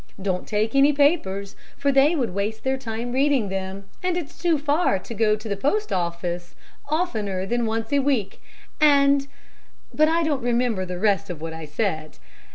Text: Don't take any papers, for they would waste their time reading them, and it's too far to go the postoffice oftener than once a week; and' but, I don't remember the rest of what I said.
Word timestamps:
Don't 0.19 0.47
take 0.47 0.73
any 0.73 0.93
papers, 0.93 1.55
for 1.77 1.91
they 1.91 2.15
would 2.15 2.31
waste 2.31 2.63
their 2.63 2.75
time 2.75 3.11
reading 3.11 3.49
them, 3.49 3.87
and 4.01 4.17
it's 4.17 4.35
too 4.41 4.57
far 4.57 4.97
to 4.97 5.13
go 5.13 5.35
the 5.35 5.55
postoffice 5.55 6.55
oftener 6.89 7.45
than 7.45 7.67
once 7.67 7.93
a 7.93 7.99
week; 7.99 8.41
and' 8.79 9.27
but, 9.93 10.07
I 10.07 10.23
don't 10.23 10.41
remember 10.41 10.87
the 10.87 10.97
rest 10.97 11.29
of 11.29 11.39
what 11.39 11.53
I 11.53 11.65
said. 11.65 12.17